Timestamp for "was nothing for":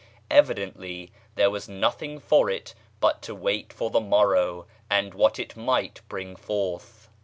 1.51-2.49